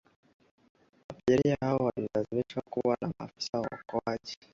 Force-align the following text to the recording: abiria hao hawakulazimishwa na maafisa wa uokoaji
abiria 1.09 1.55
hao 1.61 1.77
hawakulazimishwa 1.77 2.97
na 3.01 3.11
maafisa 3.19 3.59
wa 3.59 3.67
uokoaji 3.71 4.37